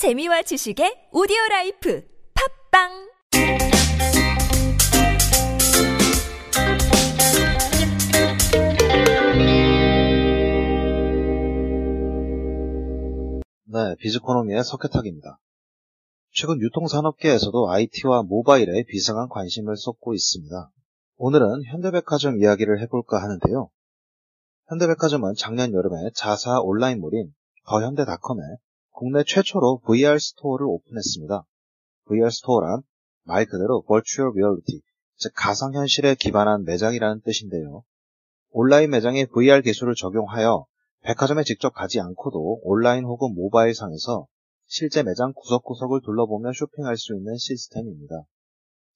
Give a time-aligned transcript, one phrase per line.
[0.00, 2.02] 재미와 지식의 오디오 라이프
[2.72, 2.88] 팟빵
[13.66, 15.38] 네, 비즈코노미의 석회탁입니다.
[16.32, 20.70] 최근 유통산업계에서도 IT와 모바일에 비상한 관심을 쏟고 있습니다.
[21.18, 23.68] 오늘은 현대백화점 이야기를 해볼까 하는데요.
[24.68, 27.34] 현대백화점은 작년 여름에 자사 온라인몰인
[27.66, 28.40] 더현대닷컴에
[29.00, 31.46] 국내 최초로 VR 스토어를 오픈했습니다.
[32.06, 32.82] VR 스토어란
[33.24, 34.82] 말 그대로 Virtual Reality,
[35.16, 37.82] 즉 가상현실에 기반한 매장이라는 뜻인데요.
[38.50, 40.66] 온라인 매장에 VR 기술을 적용하여
[41.00, 44.26] 백화점에 직접 가지 않고도 온라인 혹은 모바일 상에서
[44.66, 48.24] 실제 매장 구석구석을 둘러보며 쇼핑할 수 있는 시스템입니다.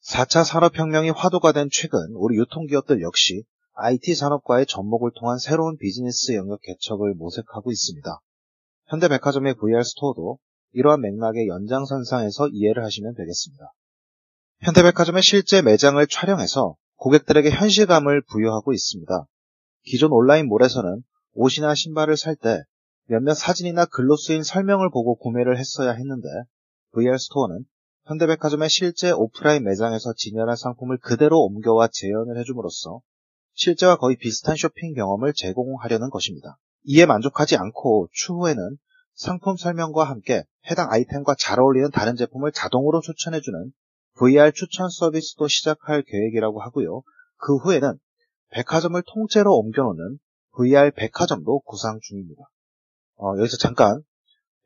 [0.03, 6.61] 4차 산업혁명이 화두가 된 최근 우리 유통기업들 역시 IT 산업과의 접목을 통한 새로운 비즈니스 영역
[6.61, 8.21] 개척을 모색하고 있습니다.
[8.87, 10.39] 현대백화점의 VR 스토어도
[10.73, 13.73] 이러한 맥락의 연장선상에서 이해를 하시면 되겠습니다.
[14.61, 19.27] 현대백화점의 실제 매장을 촬영해서 고객들에게 현실감을 부여하고 있습니다.
[19.85, 21.03] 기존 온라인몰에서는
[21.35, 22.63] 옷이나 신발을 살 때
[23.07, 26.29] 몇몇 사진이나 글로 쓰인 설명을 보고 구매를 했어야 했는데
[26.93, 27.65] VR 스토어는
[28.07, 33.01] 현대백화점의 실제 오프라인 매장에서 진열한 상품을 그대로 옮겨와 재현을 해줌으로써
[33.55, 36.59] 실제와 거의 비슷한 쇼핑 경험을 제공하려는 것입니다.
[36.85, 38.77] 이에 만족하지 않고 추후에는
[39.15, 43.73] 상품 설명과 함께 해당 아이템과 잘 어울리는 다른 제품을 자동으로 추천해주는
[44.17, 47.03] VR 추천 서비스도 시작할 계획이라고 하고요.
[47.37, 47.99] 그 후에는
[48.51, 50.19] 백화점을 통째로 옮겨놓는
[50.53, 52.43] VR 백화점도 구상 중입니다.
[53.17, 54.03] 어, 여기서 잠깐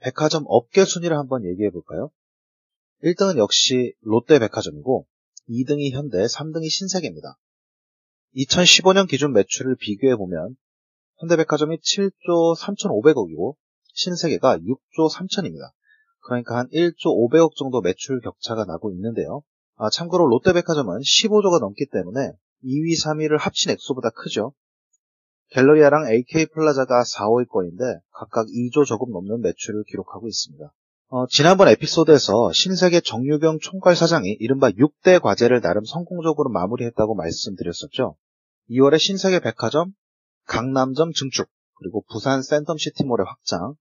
[0.00, 2.10] 백화점 업계 순위를 한번 얘기해 볼까요?
[3.02, 5.06] 1등은 역시 롯데백화점이고
[5.48, 7.38] 2등이 현대, 3등이 신세계입니다.
[8.36, 10.56] 2015년 기준 매출을 비교해 보면
[11.18, 13.56] 현대백화점이 7조 3,500억이고
[13.94, 15.72] 신세계가 6조 3천입니다.
[16.20, 19.42] 그러니까 한 1조 500억 정도 매출 격차가 나고 있는데요.
[19.76, 22.32] 아, 참고로 롯데백화점은 15조가 넘기 때문에
[22.64, 24.52] 2위, 3위를 합친 액수보다 크죠.
[25.50, 30.72] 갤러리아랑 AK 플라자가 4, 5위 권인데 각각 2조 조금 넘는 매출을 기록하고 있습니다.
[31.10, 38.16] 어, 지난번 에피소드에서 신세계 정유경 총괄 사장이 이른바 6대 과제를 나름 성공적으로 마무리했다고 말씀드렸었죠.
[38.68, 39.92] 2월에 신세계 백화점,
[40.48, 43.74] 강남점 증축, 그리고 부산 센텀시티몰의 확장,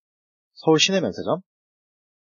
[0.54, 1.40] 서울 시내 면세점,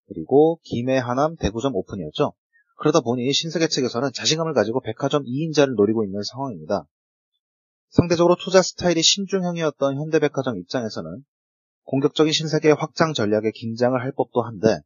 [0.09, 2.33] 그리고 김해 하남 대구점 오픈이었죠.
[2.79, 6.87] 그러다 보니 신세계 측에서는 자신감을 가지고 백화점 2인자를 노리고 있는 상황입니다.
[7.91, 11.23] 상대적으로 투자 스타일이 신중형이었던 현대백화점 입장에서는
[11.85, 14.81] 공격적인 신세계 확장 전략에 긴장을 할 법도 한데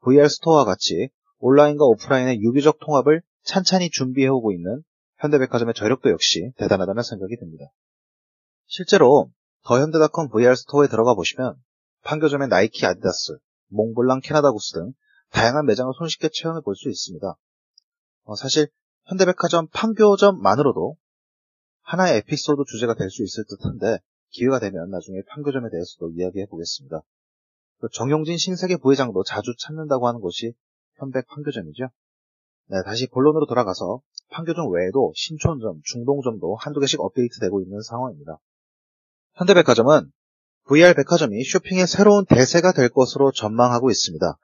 [0.00, 4.82] VR 스토어와 같이 온라인과 오프라인의 유기적 통합을 찬찬히 준비해오고 있는
[5.18, 7.66] 현대백화점의 저력도 역시 대단하다는 생각이 듭니다.
[8.72, 9.32] 실제로
[9.64, 11.56] 더현대닷컴 VR 스토어에 들어가 보시면
[12.04, 13.38] 판교점의 나이키, 아디다스,
[13.70, 14.92] 몽블랑, 캐나다구스 등
[15.32, 17.34] 다양한 매장을 손쉽게 체험해 볼 수 있습니다.
[18.26, 18.68] 어, 사실
[19.06, 20.96] 현대백화점 판교점만으로도
[21.82, 23.98] 하나의 에피소드 주제가 될 수 있을 듯한데
[24.28, 27.00] 기회가 되면 나중에 판교점에 대해서도 이야기해 보겠습니다.
[27.92, 30.52] 정용진 신세계 부회장도 자주 찾는다고 하는 곳이
[30.94, 31.88] 현백 판교점이죠.
[32.68, 38.38] 네, 다시 본론으로 돌아가서 판교점 외에도 신촌점, 중동점도 한두 개씩 업데이트되고 있는 상황입니다.
[39.40, 40.10] 현대백화점은
[40.68, 44.36] VR 백화점이 쇼핑의 새로운 대세가 될 것으로 전망하고 있습니다.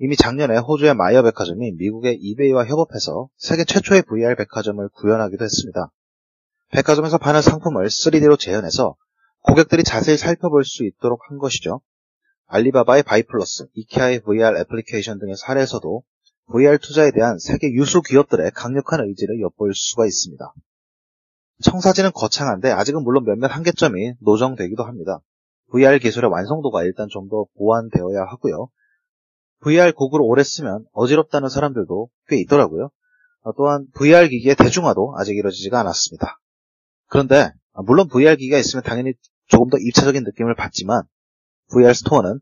[0.00, 5.92] 이미 작년에 호주의 마이어 백화점이 미국의 이베이와 협업해서 세계 최초의 VR 백화점을 구현하기도 했습니다.
[6.72, 8.96] 백화점에서 파는 상품을 3D로 재현해서
[9.42, 11.80] 고객들이 자세히 살펴볼 수 있도록 한 것이죠.
[12.48, 16.02] 알리바바의 바이플러스, 이케아의 VR 애플리케이션 등의 사례에서도
[16.50, 20.52] VR 투자에 대한 세계 유수 기업들의 강력한 의지를 엿볼 수가 있습니다.
[21.62, 25.20] 청사진은 거창한데 아직은 물론 몇몇 한계점이 노정되기도 합니다.
[25.70, 28.68] VR 기술의 완성도가 일단 좀 더 보완되어야 하고요.
[29.60, 32.90] VR 고글을 오래 쓰면 어지럽다는 사람들도 꽤 있더라고요.
[33.56, 36.38] 또한 VR 기기의 대중화도 아직 이루어지지가 않았습니다.
[37.08, 37.52] 그런데
[37.86, 39.12] 물론 VR 기기가 있으면 당연히
[39.48, 41.02] 조금 더 입체적인 느낌을 받지만
[41.70, 42.40] VR 스토어는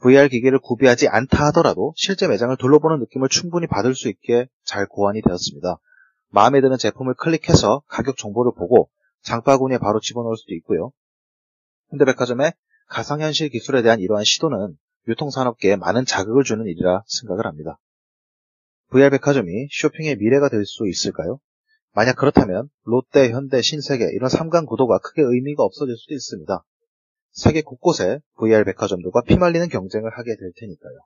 [0.00, 5.22] VR 기기를 구비하지 않다 하더라도 실제 매장을 둘러보는 느낌을 충분히 받을 수 있게 잘 고안이
[5.22, 5.78] 되었습니다.
[6.30, 8.90] 마음에 드는 제품을 클릭해서 가격 정보를 보고
[9.22, 10.92] 장바구니에 바로 집어넣을 수도 있고요.
[11.90, 12.52] 현대백화점의
[12.88, 14.76] 가상현실 기술에 대한 이러한 시도는
[15.08, 17.78] 유통산업계에 많은 자극을 주는 일이라 생각을 합니다.
[18.90, 21.40] VR 백화점이 쇼핑의 미래가 될 수 있을까요?
[21.92, 26.64] 만약 그렇다면 롯데, 현대, 신세계 이런 3강 구도가 크게 의미가 없어질 수도 있습니다.
[27.32, 30.98] 세계 곳곳에 VR 백화점들과 피말리는 경쟁을 하게 될 테니까요.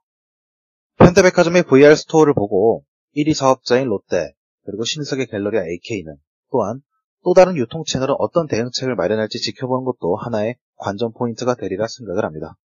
[0.98, 2.84] 현대백화점의 VR 스토어를 보고
[3.16, 6.16] 1위 사업자인 롯데, 그리고 신세계 갤러리아 AK는
[6.50, 6.80] 또한
[7.24, 12.56] 또 다른 유통 채널은 어떤 대응책을 마련할지 지켜보는 것도 하나의 관전 포인트가 되리라 생각을 합니다.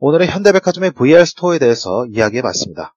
[0.00, 2.94] 오늘의 현대백화점의 VR 스토어에 대해서 이야기해 봤습니다.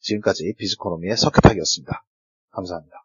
[0.00, 2.04] 지금까지 비즈코노미의 석혜탁이었습니다.
[2.50, 3.01] 감사합니다.